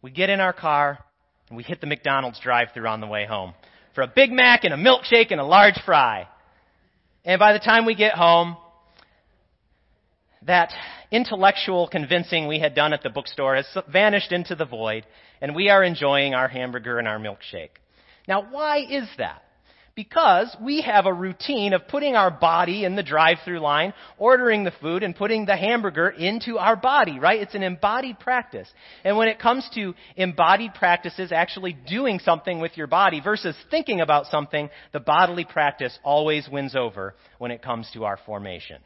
we 0.00 0.12
get 0.12 0.30
in 0.30 0.38
our 0.38 0.52
car 0.52 1.00
and 1.48 1.56
we 1.56 1.64
hit 1.64 1.80
the 1.80 1.88
McDonald's 1.88 2.38
drive 2.38 2.68
through 2.72 2.86
on 2.86 3.00
the 3.00 3.08
way 3.08 3.26
home 3.26 3.52
for 3.96 4.02
a 4.02 4.06
Big 4.06 4.30
Mac 4.30 4.62
and 4.62 4.72
a 4.72 4.76
milkshake 4.76 5.32
and 5.32 5.40
a 5.40 5.44
large 5.44 5.74
fry. 5.84 6.28
And 7.24 7.40
by 7.40 7.52
the 7.52 7.58
time 7.58 7.84
we 7.84 7.96
get 7.96 8.14
home, 8.14 8.56
that 10.46 10.72
intellectual 11.10 11.88
convincing 11.88 12.46
we 12.46 12.60
had 12.60 12.76
done 12.76 12.92
at 12.92 13.02
the 13.02 13.10
bookstore 13.10 13.56
has 13.56 13.66
vanished 13.92 14.30
into 14.30 14.54
the 14.54 14.64
void, 14.64 15.06
and 15.40 15.52
we 15.52 15.68
are 15.68 15.82
enjoying 15.82 16.34
our 16.34 16.46
hamburger 16.46 17.00
and 17.00 17.08
our 17.08 17.18
milkshake. 17.18 17.70
Now, 18.28 18.46
why 18.48 18.86
is 18.88 19.08
that? 19.18 19.42
Because 19.94 20.56
we 20.62 20.82
have 20.82 21.06
a 21.06 21.12
routine 21.12 21.72
of 21.72 21.88
putting 21.88 22.14
our 22.14 22.30
body 22.30 22.84
in 22.84 22.96
the 22.96 23.02
drive 23.02 23.38
through 23.44 23.58
line, 23.58 23.92
ordering 24.18 24.64
the 24.64 24.72
food, 24.80 25.02
and 25.02 25.14
putting 25.14 25.46
the 25.46 25.56
hamburger 25.56 26.08
into 26.08 26.58
our 26.58 26.76
body, 26.76 27.18
right? 27.18 27.40
It's 27.40 27.54
an 27.54 27.62
embodied 27.62 28.18
practice. 28.18 28.68
And 29.04 29.16
when 29.16 29.28
it 29.28 29.40
comes 29.40 29.68
to 29.74 29.94
embodied 30.16 30.74
practices, 30.74 31.32
actually 31.32 31.72
doing 31.72 32.18
something 32.20 32.60
with 32.60 32.76
your 32.76 32.86
body 32.86 33.20
versus 33.20 33.56
thinking 33.70 34.00
about 34.00 34.26
something, 34.26 34.70
the 34.92 35.00
bodily 35.00 35.44
practice 35.44 35.98
always 36.02 36.48
wins 36.48 36.76
over 36.76 37.14
when 37.38 37.50
it 37.50 37.62
comes 37.62 37.90
to 37.92 38.04
our 38.04 38.18
formation. 38.24 38.78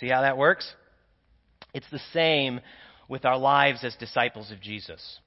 See 0.00 0.08
how 0.08 0.22
that 0.22 0.36
works? 0.36 0.70
It's 1.72 1.90
the 1.90 2.00
same 2.12 2.60
with 3.08 3.24
our 3.24 3.38
lives 3.38 3.84
as 3.84 3.94
disciples 3.96 4.50
of 4.50 4.60
Jesus. 4.60 5.20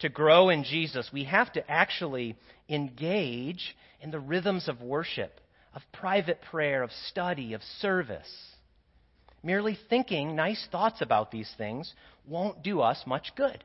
To 0.00 0.08
grow 0.08 0.48
in 0.48 0.64
Jesus, 0.64 1.10
we 1.12 1.24
have 1.24 1.52
to 1.52 1.70
actually 1.70 2.36
engage 2.68 3.76
in 4.00 4.10
the 4.10 4.20
rhythms 4.20 4.68
of 4.68 4.80
worship, 4.80 5.40
of 5.74 5.82
private 5.92 6.40
prayer, 6.50 6.82
of 6.82 6.90
study, 7.08 7.52
of 7.52 7.62
service. 7.80 8.30
Merely 9.42 9.78
thinking 9.88 10.36
nice 10.36 10.66
thoughts 10.72 11.00
about 11.00 11.30
these 11.30 11.52
things 11.56 11.92
won't 12.26 12.62
do 12.62 12.80
us 12.80 13.02
much 13.06 13.32
good. 13.36 13.62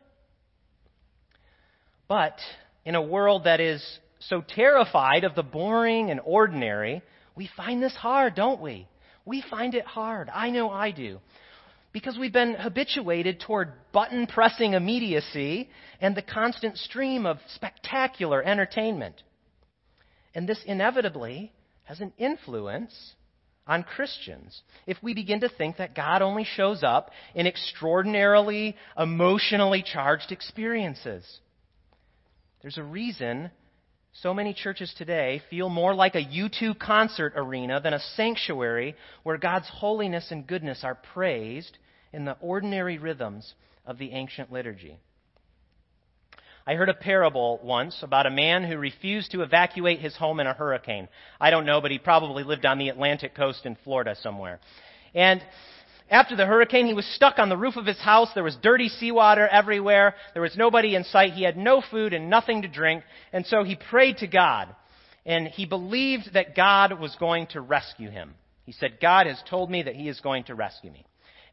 But 2.07 2.37
in 2.85 2.95
a 2.95 3.01
world 3.01 3.45
that 3.45 3.59
is 3.59 3.83
so 4.19 4.41
terrified 4.41 5.23
of 5.23 5.35
the 5.35 5.43
boring 5.43 6.11
and 6.11 6.19
ordinary, 6.23 7.01
we 7.35 7.49
find 7.55 7.81
this 7.81 7.95
hard, 7.95 8.35
don't 8.35 8.61
we? 8.61 8.87
We 9.25 9.43
find 9.49 9.73
it 9.73 9.85
hard. 9.85 10.29
I 10.33 10.49
know 10.49 10.69
I 10.69 10.91
do. 10.91 11.19
Because 11.95 12.17
we've 12.17 12.33
been 12.33 12.55
habituated 12.55 13.39
toward 13.39 13.71
button 13.93 14.27
pressing 14.27 14.73
immediacy 14.73 15.69
and 16.01 16.13
the 16.13 16.21
constant 16.21 16.77
stream 16.77 17.25
of 17.25 17.37
spectacular 17.55 18.43
entertainment. 18.43 19.23
And 20.33 20.45
this 20.45 20.61
inevitably 20.65 21.53
has 21.85 22.01
an 22.01 22.11
influence 22.17 23.13
on 23.65 23.83
Christians 23.83 24.61
if 24.85 24.97
we 25.01 25.13
begin 25.13 25.39
to 25.39 25.47
think 25.47 25.77
that 25.77 25.95
God 25.95 26.21
only 26.21 26.43
shows 26.43 26.83
up 26.83 27.11
in 27.33 27.47
extraordinarily 27.47 28.75
emotionally 28.97 29.81
charged 29.81 30.33
experiences. 30.33 31.25
There's 32.61 32.77
a 32.77 32.83
reason 32.83 33.51
so 34.21 34.33
many 34.33 34.53
churches 34.53 34.93
today 34.97 35.41
feel 35.49 35.69
more 35.69 35.95
like 35.95 36.15
a 36.15 36.25
U2 36.25 36.77
concert 36.77 37.31
arena 37.37 37.79
than 37.79 37.93
a 37.93 38.01
sanctuary 38.17 38.95
where 39.23 39.37
God's 39.37 39.69
holiness 39.69 40.27
and 40.31 40.45
goodness 40.45 40.83
are 40.83 40.95
praised 40.95 41.77
in 42.13 42.25
the 42.25 42.37
ordinary 42.41 42.97
rhythms 42.97 43.53
of 43.85 43.97
the 43.97 44.11
ancient 44.11 44.51
liturgy. 44.51 44.97
I 46.67 46.73
heard 46.73 46.89
a 46.89 46.95
parable 46.95 47.59
once 47.63 48.01
about 48.01 48.25
a 48.25 48.31
man 48.31 48.63
who 48.63 48.77
refused 48.77 49.31
to 49.31 49.43
evacuate 49.43 49.99
his 49.99 50.15
home 50.15 50.39
in 50.39 50.47
a 50.47 50.53
hurricane. 50.53 51.07
I 51.39 51.51
don't 51.51 51.67
know, 51.67 51.79
but 51.79 51.91
he 51.91 51.99
probably 51.99 52.43
lived 52.43 52.65
on 52.65 52.79
the 52.79 52.89
Atlantic 52.89 53.35
coast 53.35 53.67
in 53.67 53.77
Florida 53.83 54.15
somewhere. 54.19 54.59
And 55.13 55.43
after 56.09 56.35
the 56.35 56.45
hurricane, 56.45 56.87
he 56.87 56.93
was 56.93 57.05
stuck 57.15 57.37
on 57.37 57.49
the 57.49 57.57
roof 57.57 57.75
of 57.77 57.85
his 57.85 57.99
house. 57.99 58.29
There 58.33 58.43
was 58.43 58.57
dirty 58.63 58.89
seawater 58.89 59.47
everywhere. 59.47 60.15
There 60.33 60.41
was 60.41 60.57
nobody 60.57 60.95
in 60.95 61.03
sight. 61.03 61.33
He 61.33 61.43
had 61.43 61.57
no 61.57 61.81
food 61.91 62.13
and 62.13 62.31
nothing 62.31 62.63
to 62.63 62.67
drink. 62.67 63.03
And 63.31 63.45
so 63.45 63.63
he 63.63 63.75
prayed 63.75 64.17
to 64.17 64.27
God. 64.27 64.75
And 65.25 65.47
he 65.47 65.65
believed 65.65 66.33
that 66.33 66.55
God 66.55 66.99
was 66.99 67.15
going 67.19 67.47
to 67.47 67.61
rescue 67.61 68.09
him. 68.09 68.33
He 68.65 68.71
said, 68.71 68.99
God 68.99 69.27
has 69.27 69.41
told 69.47 69.69
me 69.69 69.83
that 69.83 69.95
he 69.95 70.09
is 70.09 70.19
going 70.19 70.45
to 70.45 70.55
rescue 70.55 70.91
me. 70.91 71.05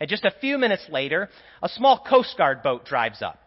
And 0.03 0.09
just 0.09 0.25
a 0.25 0.35
few 0.41 0.59
minutes 0.59 0.85
later, 0.91 1.29
a 1.63 1.69
small 1.69 1.97
Coast 2.05 2.37
Guard 2.37 2.65
boat 2.65 2.85
drives 2.85 3.23
up. 3.23 3.39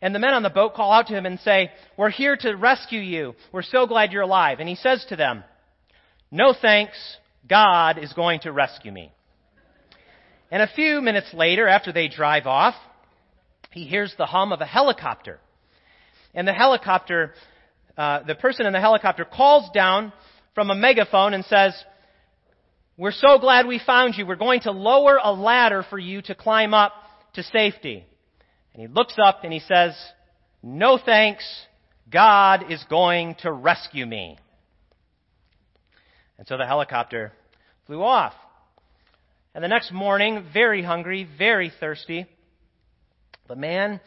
And 0.00 0.14
the 0.14 0.18
men 0.18 0.32
on 0.32 0.42
the 0.42 0.48
boat 0.48 0.72
call 0.72 0.90
out 0.90 1.08
to 1.08 1.12
him 1.12 1.26
and 1.26 1.38
say, 1.40 1.70
We're 1.98 2.08
here 2.08 2.34
to 2.34 2.54
rescue 2.54 2.98
you. 2.98 3.34
We're 3.52 3.60
so 3.60 3.86
glad 3.86 4.10
you're 4.10 4.22
alive. 4.22 4.58
And 4.58 4.70
he 4.70 4.74
says 4.74 5.04
to 5.10 5.16
them, 5.16 5.44
No 6.30 6.54
thanks. 6.58 6.96
God 7.46 7.98
is 7.98 8.10
going 8.14 8.40
to 8.40 8.52
rescue 8.52 8.90
me. 8.90 9.12
And 10.50 10.62
a 10.62 10.70
few 10.74 11.02
minutes 11.02 11.34
later, 11.34 11.68
after 11.68 11.92
they 11.92 12.08
drive 12.08 12.46
off, 12.46 12.74
he 13.72 13.84
hears 13.84 14.14
the 14.16 14.24
hum 14.24 14.50
of 14.50 14.62
a 14.62 14.66
helicopter. 14.66 15.40
And 16.32 16.48
the 16.48 16.54
helicopter, 16.54 17.34
uh, 17.98 18.22
the 18.22 18.34
person 18.34 18.64
in 18.64 18.72
the 18.72 18.80
helicopter 18.80 19.26
calls 19.26 19.68
down 19.74 20.14
from 20.54 20.70
a 20.70 20.74
megaphone 20.74 21.34
and 21.34 21.44
says, 21.44 21.74
We're 22.98 23.12
so 23.12 23.38
glad 23.38 23.68
we 23.68 23.78
found 23.78 24.16
you. 24.18 24.26
We're 24.26 24.34
going 24.34 24.62
to 24.62 24.72
lower 24.72 25.20
a 25.22 25.32
ladder 25.32 25.86
for 25.88 26.00
you 26.00 26.20
to 26.22 26.34
climb 26.34 26.74
up 26.74 26.92
to 27.34 27.44
safety. 27.44 28.04
And 28.74 28.82
he 28.82 28.88
looks 28.88 29.14
up 29.22 29.44
and 29.44 29.52
he 29.52 29.60
says, 29.60 29.96
No 30.64 30.98
thanks. 30.98 31.44
God 32.10 32.72
is 32.72 32.84
going 32.90 33.36
to 33.42 33.52
rescue 33.52 34.04
me. 34.04 34.36
And 36.38 36.48
so 36.48 36.58
the 36.58 36.66
helicopter 36.66 37.32
flew 37.86 38.02
off. 38.02 38.32
And 39.54 39.62
the 39.62 39.68
next 39.68 39.92
morning, 39.92 40.46
very 40.52 40.82
hungry, 40.82 41.28
very 41.38 41.70
thirsty, 41.78 42.26
the 43.46 43.54
man 43.54 44.00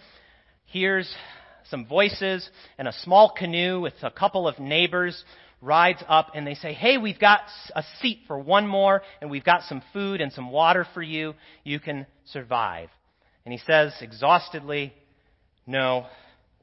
hears 0.65 1.09
some 1.69 1.85
voices 1.85 2.49
and 2.77 2.89
a 2.89 2.93
small 3.03 3.33
canoe 3.37 3.79
with 3.79 3.93
a 4.03 4.11
couple 4.11 4.49
of 4.49 4.59
neighbors 4.59 5.23
rides 5.61 6.03
up 6.07 6.31
and 6.33 6.45
they 6.45 6.55
say, 6.55 6.73
Hey, 6.73 6.97
we've 6.97 7.19
got 7.19 7.41
a 7.75 7.83
seat 8.01 8.21
for 8.27 8.37
one 8.37 8.67
more 8.67 9.03
and 9.21 9.29
we've 9.29 9.43
got 9.43 9.63
some 9.63 9.81
food 9.93 10.19
and 10.19 10.33
some 10.33 10.51
water 10.51 10.85
for 10.93 11.01
you. 11.01 11.35
You 11.63 11.79
can 11.79 12.07
survive. 12.25 12.89
And 13.45 13.53
he 13.53 13.59
says 13.65 13.93
exhaustedly, 14.01 14.93
No, 15.65 16.07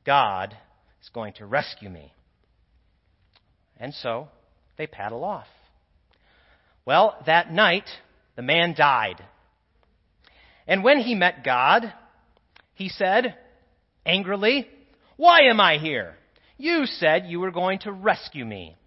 God 0.05 0.57
is 1.03 1.09
going 1.11 1.35
to 1.35 1.47
rescue 1.47 1.89
me. 1.89 2.13
And 3.79 3.95
so 3.95 4.29
they 4.77 4.87
paddle 4.87 5.25
off. 5.25 5.47
Well, 6.85 7.17
that 7.27 7.53
night, 7.53 7.89
the 8.35 8.43
man 8.43 8.75
died. 8.77 9.23
And 10.67 10.83
when 10.83 10.99
he 10.99 11.15
met 11.15 11.45
God, 11.45 11.93
he 12.75 12.89
said, 12.89 13.37
angrily, 14.05 14.69
Why 15.17 15.43
am 15.43 15.61
I 15.61 15.79
here? 15.79 16.15
You 16.57 16.87
said 16.87 17.27
you 17.27 17.41
were 17.41 17.53
going 17.53 17.81
to 17.81 17.93
rescue 17.93 18.45
me. 18.45 18.78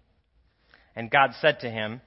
And 0.94 1.10
God 1.10 1.30
said 1.40 1.60
to 1.60 1.70
him, 1.70 2.00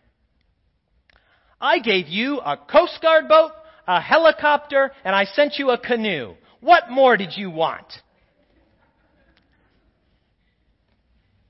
I 1.60 1.80
gave 1.80 2.08
you 2.08 2.40
a 2.40 2.58
Coast 2.58 3.00
Guard 3.02 3.28
boat, 3.28 3.52
a 3.88 4.02
helicopter, 4.02 4.92
and 5.04 5.16
I 5.16 5.26
sent 5.26 5.56
you 5.58 5.72
a 5.72 5.78
canoe. 5.78 6.36
What 6.60 6.90
more 6.90 7.18
did 7.18 7.36
you 7.36 7.50
want? 7.50 7.86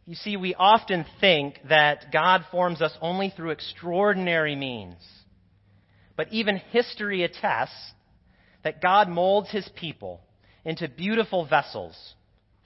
You 0.05 0.15
see, 0.15 0.37
we 0.37 0.53
often 0.53 1.05
think 1.19 1.59
that 1.67 2.11
God 2.13 2.45
forms 2.51 2.81
us 2.81 2.95
only 3.01 3.33
through 3.35 3.49
extraordinary 3.51 4.55
means. 4.55 4.97
But 6.15 6.31
even 6.31 6.57
history 6.57 7.23
attests 7.23 7.93
that 8.63 8.81
God 8.81 9.09
molds 9.09 9.49
his 9.49 9.67
people 9.75 10.21
into 10.63 10.87
beautiful 10.87 11.45
vessels 11.45 11.95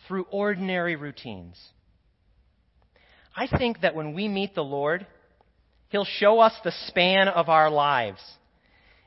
through 0.07 0.25
ordinary 0.31 0.95
routines. 0.95 1.57
I 3.35 3.47
think 3.47 3.81
that 3.81 3.95
when 3.95 4.13
we 4.13 4.27
meet 4.27 4.55
the 4.55 4.63
Lord, 4.63 5.05
He'll 5.89 6.05
show 6.05 6.39
us 6.39 6.53
the 6.63 6.71
span 6.87 7.27
of 7.27 7.49
our 7.49 7.69
lives. 7.69 8.21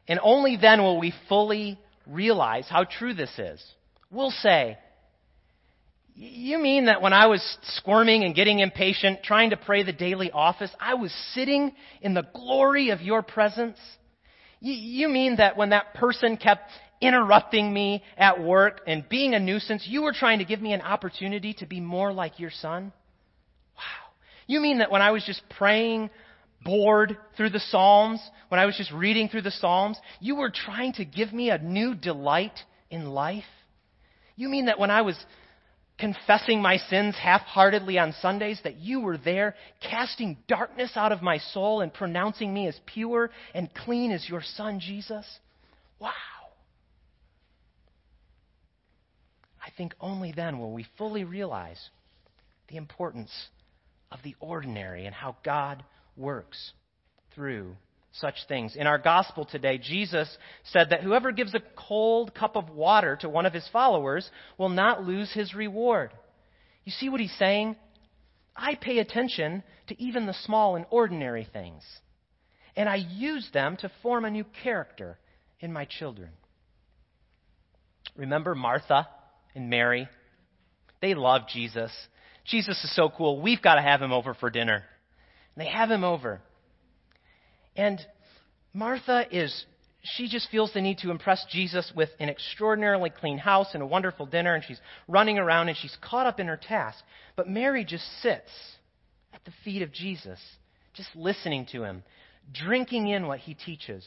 And 0.08 0.18
only 0.22 0.56
then 0.56 0.82
will 0.82 0.98
we 0.98 1.14
fully 1.28 1.78
realize 2.06 2.66
how 2.68 2.84
true 2.84 3.14
this 3.14 3.32
is. 3.38 3.62
We'll 4.10 4.32
say, 4.32 4.78
You 6.14 6.58
mean 6.58 6.86
that 6.86 7.00
when 7.00 7.12
I 7.12 7.26
was 7.26 7.58
squirming 7.76 8.24
and 8.24 8.34
getting 8.34 8.58
impatient, 8.58 9.22
trying 9.22 9.50
to 9.50 9.56
pray 9.56 9.84
the 9.84 9.92
daily 9.92 10.30
office, 10.32 10.70
I 10.80 10.94
was 10.94 11.12
sitting 11.34 11.72
in 12.00 12.14
the 12.14 12.26
glory 12.34 12.90
of 12.90 13.00
your 13.00 13.22
presence? 13.22 13.78
You 14.60 15.08
mean 15.08 15.36
that 15.36 15.56
when 15.56 15.70
that 15.70 15.94
person 15.94 16.36
kept 16.36 16.70
interrupting 17.00 17.72
me 17.72 18.02
at 18.16 18.40
work 18.40 18.80
and 18.86 19.08
being 19.08 19.34
a 19.34 19.40
nuisance, 19.40 19.86
you 19.86 20.02
were 20.02 20.12
trying 20.12 20.38
to 20.38 20.44
give 20.44 20.60
me 20.60 20.72
an 20.72 20.80
opportunity 20.80 21.52
to 21.54 21.66
be 21.66 21.80
more 21.80 22.12
like 22.12 22.38
your 22.38 22.50
son? 22.50 22.92
You 24.52 24.60
mean 24.60 24.78
that 24.80 24.90
when 24.90 25.00
I 25.00 25.12
was 25.12 25.24
just 25.24 25.40
praying 25.56 26.10
bored 26.62 27.16
through 27.38 27.48
the 27.48 27.58
Psalms, 27.58 28.20
when 28.50 28.60
I 28.60 28.66
was 28.66 28.76
just 28.76 28.92
reading 28.92 29.30
through 29.30 29.40
the 29.40 29.50
Psalms, 29.50 29.98
you 30.20 30.36
were 30.36 30.50
trying 30.50 30.92
to 30.94 31.06
give 31.06 31.32
me 31.32 31.48
a 31.48 31.56
new 31.56 31.94
delight 31.94 32.58
in 32.90 33.06
life? 33.06 33.46
You 34.36 34.50
mean 34.50 34.66
that 34.66 34.78
when 34.78 34.90
I 34.90 35.00
was 35.00 35.16
confessing 35.98 36.60
my 36.60 36.76
sins 36.76 37.14
half 37.18 37.40
heartedly 37.40 37.98
on 37.98 38.12
Sundays, 38.20 38.60
that 38.62 38.76
you 38.76 39.00
were 39.00 39.16
there 39.16 39.54
casting 39.80 40.36
darkness 40.48 40.90
out 40.96 41.12
of 41.12 41.22
my 41.22 41.38
soul 41.38 41.80
and 41.80 41.90
pronouncing 41.90 42.52
me 42.52 42.68
as 42.68 42.78
pure 42.84 43.30
and 43.54 43.72
clean 43.72 44.12
as 44.12 44.28
your 44.28 44.42
Son 44.42 44.80
Jesus? 44.80 45.24
Wow. 45.98 46.10
I 49.64 49.70
think 49.78 49.94
only 49.98 50.30
then 50.30 50.58
will 50.58 50.74
we 50.74 50.84
fully 50.98 51.24
realize 51.24 51.80
the 52.68 52.76
importance 52.76 53.30
of 54.12 54.20
the 54.22 54.36
ordinary 54.40 55.06
and 55.06 55.14
how 55.14 55.36
God 55.44 55.82
works 56.16 56.72
through 57.34 57.76
such 58.12 58.34
things. 58.46 58.76
In 58.76 58.86
our 58.86 58.98
gospel 58.98 59.44
today, 59.44 59.78
Jesus 59.78 60.28
said 60.64 60.90
that 60.90 61.02
whoever 61.02 61.32
gives 61.32 61.54
a 61.54 61.62
cold 61.76 62.34
cup 62.34 62.56
of 62.56 62.70
water 62.70 63.16
to 63.22 63.28
one 63.28 63.46
of 63.46 63.54
his 63.54 63.66
followers 63.72 64.28
will 64.58 64.68
not 64.68 65.04
lose 65.04 65.32
his 65.32 65.54
reward. 65.54 66.10
You 66.84 66.92
see 66.92 67.08
what 67.08 67.20
he's 67.20 67.34
saying? 67.38 67.76
I 68.54 68.74
pay 68.74 68.98
attention 68.98 69.62
to 69.88 70.00
even 70.00 70.26
the 70.26 70.34
small 70.44 70.76
and 70.76 70.84
ordinary 70.90 71.48
things, 71.50 71.82
and 72.76 72.88
I 72.88 72.96
use 72.96 73.48
them 73.54 73.76
to 73.78 73.90
form 74.02 74.26
a 74.26 74.30
new 74.30 74.44
character 74.62 75.18
in 75.60 75.72
my 75.72 75.86
children. 75.86 76.30
Remember 78.14 78.54
Martha 78.54 79.08
and 79.54 79.70
Mary? 79.70 80.06
They 81.00 81.14
love 81.14 81.42
Jesus. 81.48 81.90
Jesus 82.44 82.82
is 82.82 82.94
so 82.94 83.08
cool. 83.08 83.40
We've 83.40 83.62
got 83.62 83.76
to 83.76 83.82
have 83.82 84.02
him 84.02 84.12
over 84.12 84.34
for 84.34 84.50
dinner. 84.50 84.84
And 85.54 85.66
they 85.66 85.70
have 85.70 85.90
him 85.90 86.04
over. 86.04 86.40
And 87.76 88.00
Martha 88.74 89.24
is, 89.30 89.64
she 90.02 90.28
just 90.28 90.50
feels 90.50 90.72
the 90.72 90.80
need 90.80 90.98
to 90.98 91.10
impress 91.10 91.44
Jesus 91.50 91.92
with 91.94 92.10
an 92.18 92.28
extraordinarily 92.28 93.10
clean 93.10 93.38
house 93.38 93.68
and 93.74 93.82
a 93.82 93.86
wonderful 93.86 94.26
dinner, 94.26 94.54
and 94.54 94.64
she's 94.64 94.80
running 95.08 95.38
around 95.38 95.68
and 95.68 95.76
she's 95.76 95.96
caught 96.02 96.26
up 96.26 96.40
in 96.40 96.48
her 96.48 96.56
task. 96.56 97.02
But 97.36 97.48
Mary 97.48 97.84
just 97.84 98.04
sits 98.22 98.50
at 99.32 99.44
the 99.44 99.52
feet 99.64 99.82
of 99.82 99.92
Jesus, 99.92 100.38
just 100.94 101.14
listening 101.14 101.66
to 101.72 101.84
him, 101.84 102.02
drinking 102.52 103.08
in 103.08 103.26
what 103.26 103.40
he 103.40 103.54
teaches. 103.54 104.06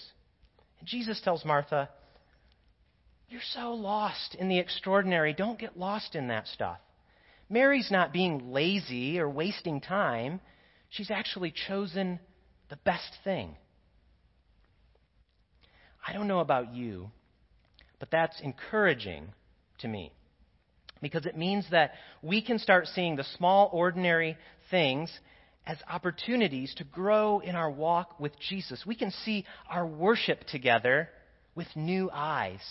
And 0.80 0.88
Jesus 0.88 1.22
tells 1.22 1.46
Martha, 1.46 1.90
You're 3.30 3.42
so 3.54 3.74
lost 3.74 4.36
in 4.36 4.50
the 4.50 4.60
extraordinary. 4.60 5.34
Don't 5.34 5.60
get 5.60 5.78
lost 5.78 6.16
in 6.16 6.28
that 6.28 6.48
stuff. 6.48 6.80
Mary's 7.50 7.92
not 7.92 8.12
being 8.12 8.52
lazy 8.52 9.20
or 9.20 9.30
wasting 9.30 9.82
time. 9.82 10.40
She's 10.90 11.12
actually 11.12 11.54
chosen 11.68 12.20
the 12.70 12.78
best 12.78 13.12
thing. 13.24 13.56
I 16.08 16.14
don't 16.14 16.28
know 16.28 16.40
about 16.40 16.74
you, 16.74 17.12
but 18.00 18.12
that's 18.12 18.40
encouraging 18.42 19.30
to 19.80 19.88
me 19.88 20.12
because 21.02 21.26
it 21.26 21.38
means 21.38 21.66
that 21.72 21.92
we 22.22 22.42
can 22.42 22.58
start 22.58 22.88
seeing 22.88 23.16
the 23.16 23.26
small, 23.38 23.70
ordinary 23.74 24.38
things 24.72 25.12
as 25.68 25.78
opportunities 25.90 26.74
to 26.76 26.84
grow 26.84 27.40
in 27.40 27.56
our 27.56 27.70
walk 27.70 28.20
with 28.20 28.34
Jesus. 28.40 28.84
We 28.86 28.96
can 28.96 29.12
see 29.12 29.46
our 29.70 29.86
worship 29.86 30.46
together 30.48 31.10
with 31.56 31.68
new 31.76 32.10
eyes, 32.12 32.62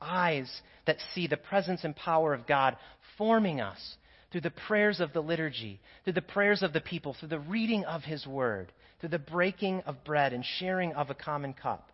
eyes 0.00 0.50
that 0.86 0.98
see 1.14 1.26
the 1.26 1.36
presence 1.36 1.84
and 1.84 1.94
power 1.94 2.34
of 2.34 2.46
God 2.46 2.76
forming 3.16 3.60
us 3.60 3.96
through 4.34 4.40
the 4.40 4.50
prayers 4.50 4.98
of 4.98 5.12
the 5.12 5.20
liturgy, 5.20 5.78
through 6.02 6.12
the 6.12 6.20
prayers 6.20 6.64
of 6.64 6.72
the 6.72 6.80
people, 6.80 7.14
through 7.14 7.28
the 7.28 7.38
reading 7.38 7.84
of 7.84 8.02
His 8.02 8.26
Word, 8.26 8.72
through 8.98 9.10
the 9.10 9.18
breaking 9.20 9.80
of 9.86 10.02
bread 10.02 10.32
and 10.32 10.44
sharing 10.58 10.92
of 10.94 11.08
a 11.08 11.14
common 11.14 11.52
cup. 11.52 11.92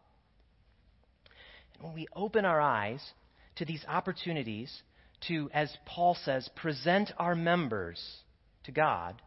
And 1.74 1.84
when 1.84 1.92
we 1.92 2.08
open 2.16 2.46
our 2.46 2.58
eyes 2.58 3.06
to 3.56 3.66
these 3.66 3.84
opportunities 3.86 4.74
to, 5.28 5.50
as 5.52 5.70
Paul 5.84 6.16
says, 6.24 6.48
present 6.56 7.12
our 7.18 7.34
members 7.34 8.02
to 8.64 8.72
God, 8.72 9.20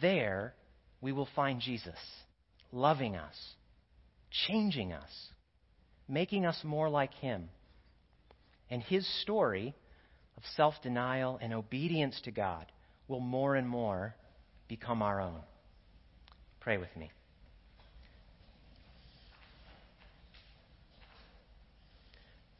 there 0.00 0.54
we 1.00 1.10
will 1.10 1.28
find 1.34 1.60
Jesus 1.60 1.98
loving 2.70 3.16
us, 3.16 3.34
changing 4.46 4.92
us, 4.92 5.10
making 6.08 6.46
us 6.46 6.60
more 6.62 6.88
like 6.88 7.12
Him. 7.14 7.48
And 8.70 8.84
His 8.84 9.04
story 9.22 9.74
of 10.40 10.46
self 10.56 10.74
denial 10.82 11.38
and 11.42 11.52
obedience 11.52 12.18
to 12.24 12.30
God 12.30 12.64
will 13.08 13.20
more 13.20 13.56
and 13.56 13.68
more 13.68 14.14
become 14.68 15.02
our 15.02 15.20
own. 15.20 15.40
Pray 16.60 16.78
with 16.78 16.94
me. 16.96 17.10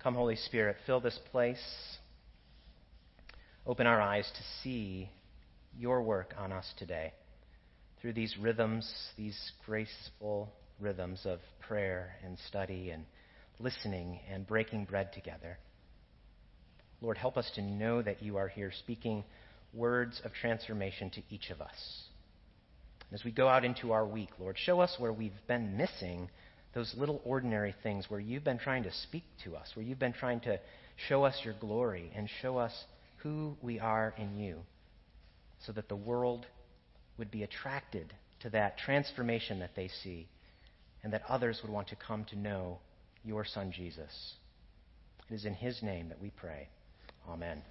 Come, 0.02 0.14
Holy 0.14 0.36
Spirit, 0.36 0.76
fill 0.86 1.00
this 1.00 1.18
place. 1.30 1.62
Open 3.66 3.86
our 3.86 4.00
eyes 4.00 4.30
to 4.34 4.42
see 4.62 5.08
your 5.78 6.02
work 6.02 6.34
on 6.38 6.52
us 6.52 6.70
today 6.78 7.12
through 8.00 8.12
these 8.14 8.34
rhythms, 8.38 8.90
these 9.16 9.52
graceful 9.64 10.50
rhythms 10.80 11.22
of 11.24 11.38
prayer 11.66 12.16
and 12.24 12.38
study 12.48 12.90
and 12.90 13.04
listening 13.58 14.20
and 14.30 14.46
breaking 14.46 14.84
bread 14.84 15.12
together. 15.12 15.58
Lord, 17.00 17.16
help 17.16 17.36
us 17.36 17.50
to 17.54 17.62
know 17.62 18.02
that 18.02 18.22
you 18.22 18.36
are 18.36 18.48
here 18.48 18.72
speaking 18.78 19.24
words 19.72 20.20
of 20.24 20.32
transformation 20.32 21.10
to 21.10 21.22
each 21.30 21.50
of 21.50 21.60
us. 21.60 22.04
As 23.12 23.24
we 23.24 23.30
go 23.30 23.48
out 23.48 23.64
into 23.64 23.92
our 23.92 24.06
week, 24.06 24.30
Lord, 24.38 24.56
show 24.58 24.80
us 24.80 24.94
where 24.98 25.12
we've 25.12 25.32
been 25.48 25.76
missing 25.76 26.28
those 26.74 26.94
little 26.96 27.20
ordinary 27.24 27.74
things, 27.82 28.08
where 28.08 28.20
you've 28.20 28.44
been 28.44 28.58
trying 28.58 28.84
to 28.84 28.92
speak 28.92 29.24
to 29.44 29.56
us, 29.56 29.70
where 29.74 29.84
you've 29.84 29.98
been 29.98 30.12
trying 30.12 30.40
to 30.40 30.60
show 31.08 31.24
us 31.24 31.40
your 31.44 31.54
glory 31.54 32.12
and 32.14 32.28
show 32.42 32.58
us 32.58 32.72
who 33.18 33.56
we 33.62 33.80
are 33.80 34.14
in 34.16 34.36
you, 34.36 34.58
so 35.66 35.72
that 35.72 35.88
the 35.88 35.96
world 35.96 36.46
would 37.18 37.30
be 37.30 37.42
attracted 37.42 38.12
to 38.40 38.50
that 38.50 38.78
transformation 38.78 39.58
that 39.58 39.74
they 39.74 39.88
see, 40.02 40.28
and 41.02 41.12
that 41.12 41.22
others 41.28 41.60
would 41.62 41.72
want 41.72 41.88
to 41.88 41.96
come 41.96 42.24
to 42.26 42.38
know 42.38 42.78
your 43.24 43.44
Son, 43.44 43.72
Jesus. 43.72 44.34
It 45.28 45.34
is 45.34 45.44
in 45.44 45.54
his 45.54 45.82
name 45.82 46.08
that 46.08 46.20
we 46.20 46.30
pray. 46.30 46.68
Amen. 47.30 47.62